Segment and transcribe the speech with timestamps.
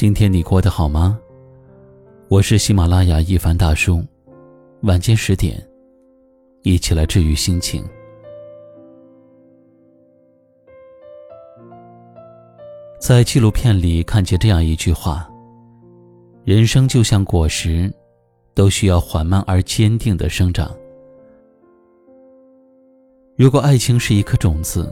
[0.00, 1.20] 今天你过得好吗？
[2.28, 4.02] 我是喜马拉雅一凡大叔，
[4.84, 5.62] 晚间十点，
[6.62, 7.84] 一起来治愈心情。
[12.98, 15.30] 在纪录片里看见这样一句话：
[16.44, 17.92] 人生就像果实，
[18.54, 20.74] 都需要缓慢而坚定的生长。
[23.36, 24.90] 如果爱情是一颗种子，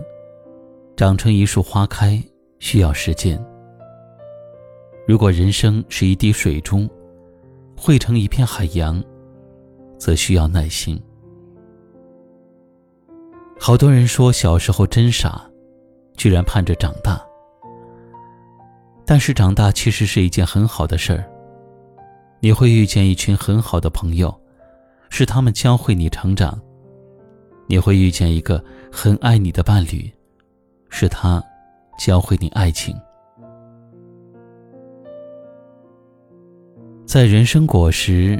[0.99, 2.23] 长成一束花开，
[2.59, 3.43] 需要时间。
[5.09, 6.87] 如果人生是一滴水珠，
[7.75, 9.03] 汇成一片海洋，
[9.97, 11.03] 则需要耐心。
[13.59, 15.51] 好多人说小时候真傻，
[16.15, 17.19] 居然盼着长大。
[19.07, 21.25] 但是长大其实是一件很好的事儿。
[22.41, 24.39] 你会遇见一群很好的朋友，
[25.09, 26.53] 是他们教会你成长；
[27.67, 28.63] 你会遇见一个
[28.93, 30.13] 很爱你的伴侣，
[30.91, 31.43] 是他
[31.99, 32.95] 教会你爱情。
[37.09, 38.37] 在《人生果实》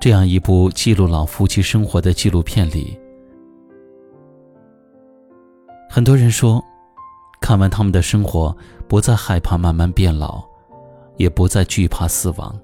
[0.00, 2.96] 这样一部记录老夫妻生活的纪录片里，
[5.90, 6.62] 很多人说，
[7.40, 10.40] 看完他们的生活，不再害怕慢慢变老，
[11.16, 12.56] 也不再惧怕死亡。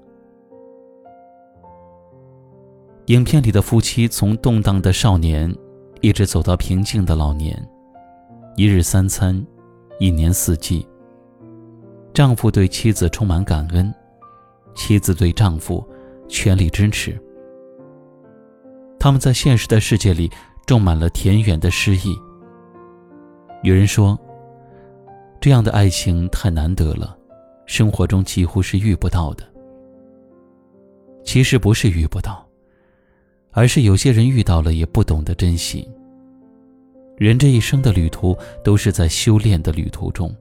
[3.07, 5.53] 影片里的夫妻从动荡的少年，
[5.99, 7.61] 一直走到平静的老年，
[8.55, 9.45] 一日三餐，
[9.99, 10.87] 一年四季。
[12.13, 13.93] 丈夫对妻子充满感恩。
[14.77, 15.83] 妻子对丈夫
[16.29, 17.19] 全力支持，
[18.99, 20.31] 他们在现实的世界里
[20.67, 22.15] 种满了田园的诗意。
[23.63, 24.17] 有人说，
[25.41, 27.17] 这样的爱情太难得了，
[27.65, 29.43] 生活中几乎是遇不到的。
[31.23, 32.47] 其实不是遇不到，
[33.51, 35.89] 而是有些人遇到了也不懂得珍惜。
[37.17, 40.33] 人这一生的旅途都是在修炼的旅途中，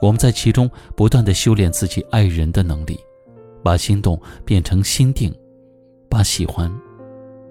[0.00, 2.96] 我们在其中不断的修炼自己爱人的能力。
[3.62, 5.34] 把心动变成心定，
[6.08, 6.70] 把喜欢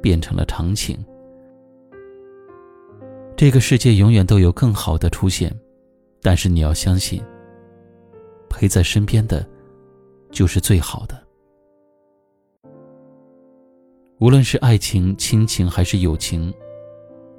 [0.02, 0.98] 变成了长情。
[3.36, 5.54] 这个世界永远都有更好的出现，
[6.22, 7.24] 但是你要相信，
[8.50, 9.48] 陪在身边的，
[10.30, 11.18] 就是最好的。
[14.20, 16.54] 无论是爱情、亲情还是友情，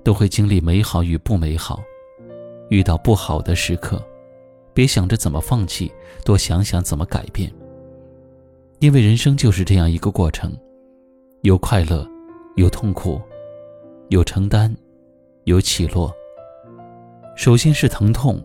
[0.03, 1.83] 都会经历美好与不美好。
[2.71, 4.03] 遇到不好的时刻，
[4.73, 5.93] 别想着怎么放弃，
[6.25, 7.53] 多想想怎么改变。
[8.81, 10.51] 因为人生就是这样一个过程，
[11.43, 12.09] 有快乐，
[12.57, 13.21] 有痛苦，
[14.09, 14.75] 有承担，
[15.45, 16.11] 有起落。
[17.37, 18.43] 首先是疼痛，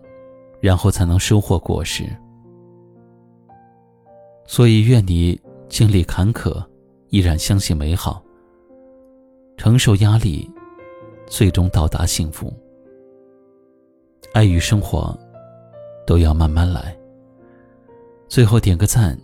[0.59, 2.03] 然后才能收获果实。
[4.45, 6.61] 所以，愿你经历坎坷，
[7.11, 8.21] 依然相信美好；
[9.55, 10.51] 承受压力，
[11.27, 12.51] 最终到达幸福。
[14.33, 15.17] 爱与生活，
[16.05, 16.93] 都要慢慢来。
[18.27, 19.17] 最后点个赞。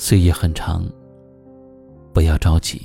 [0.00, 0.88] 岁月很长，
[2.14, 2.80] 不要着急。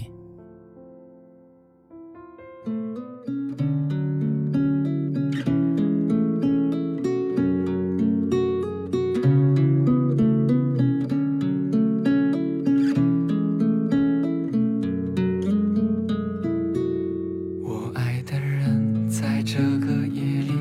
[17.61, 20.51] 我爱的人在这个夜里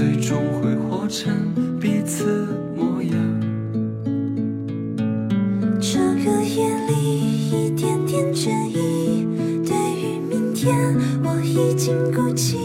[0.00, 3.12] 最终会活成彼此模样。
[5.78, 9.28] 这个夜里，一点点倦意，
[9.62, 10.74] 对于明天，
[11.22, 12.56] 我已经孤寂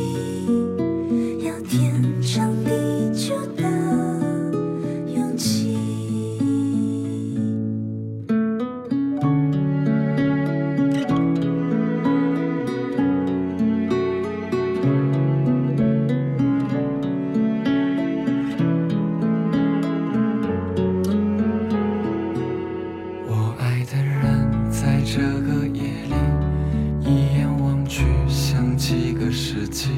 [24.86, 29.90] 在这个夜里，一眼望去像几个世纪，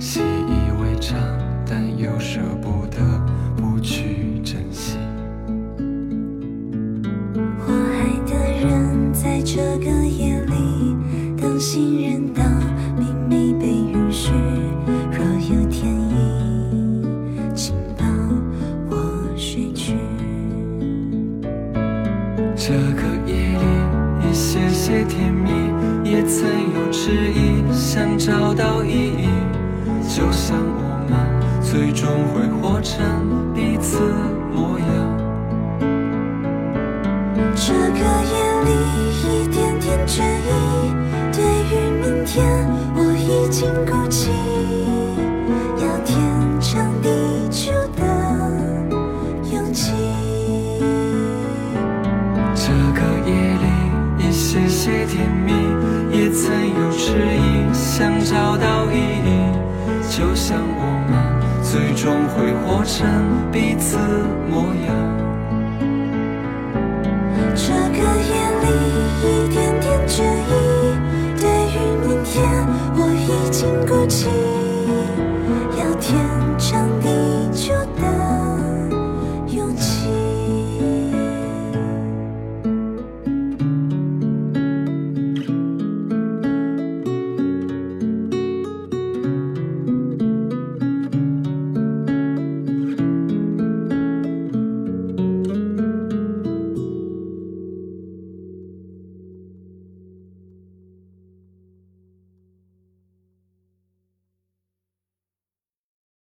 [0.00, 1.20] 习以为常，
[1.68, 3.02] 但又舍不得
[3.54, 4.96] 不去珍惜。
[7.58, 10.96] 我爱的人在这个夜里，
[11.36, 12.42] 当信任到
[12.96, 14.32] 秘密被允许，
[15.12, 15.22] 若
[15.54, 17.04] 有天意，
[17.54, 18.06] 请抱
[18.88, 18.96] 我
[19.36, 19.98] 睡去。
[22.56, 23.03] 这个。
[26.34, 29.28] 曾有迟疑，想找到意义。
[30.02, 31.14] 就像我们
[31.62, 33.06] 最终会活成
[33.54, 34.00] 彼此
[34.52, 34.84] 模样。
[37.54, 38.00] 这个
[38.32, 38.34] 夜
[38.64, 38.68] 里，
[39.22, 40.50] 一点点倦意，
[41.32, 41.38] 对
[41.70, 41.72] 于
[42.02, 42.42] 明天，
[42.96, 44.32] 我已经鼓起
[58.24, 59.34] 找到意义。
[60.10, 63.96] 就像我们最终会活成彼此
[64.48, 65.33] 模样。